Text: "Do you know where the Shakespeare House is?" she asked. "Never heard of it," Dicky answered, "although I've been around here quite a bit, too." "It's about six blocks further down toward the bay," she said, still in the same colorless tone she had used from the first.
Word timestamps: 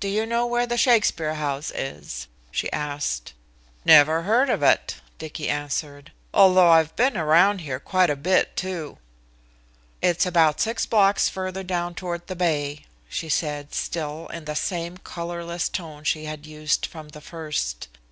"Do 0.00 0.08
you 0.08 0.26
know 0.26 0.46
where 0.46 0.66
the 0.66 0.76
Shakespeare 0.76 1.34
House 1.36 1.70
is?" 1.70 2.26
she 2.50 2.72
asked. 2.72 3.34
"Never 3.84 4.22
heard 4.22 4.50
of 4.50 4.64
it," 4.64 4.96
Dicky 5.16 5.48
answered, 5.48 6.10
"although 6.34 6.70
I've 6.70 6.96
been 6.96 7.16
around 7.16 7.60
here 7.60 7.78
quite 7.78 8.10
a 8.10 8.16
bit, 8.16 8.56
too." 8.56 8.98
"It's 10.02 10.26
about 10.26 10.60
six 10.60 10.86
blocks 10.86 11.28
further 11.28 11.62
down 11.62 11.94
toward 11.94 12.26
the 12.26 12.34
bay," 12.34 12.84
she 13.08 13.28
said, 13.28 13.72
still 13.74 14.26
in 14.34 14.44
the 14.46 14.56
same 14.56 14.96
colorless 14.98 15.68
tone 15.68 16.02
she 16.02 16.24
had 16.24 16.46
used 16.46 16.84
from 16.86 17.10
the 17.10 17.20
first. 17.20 17.86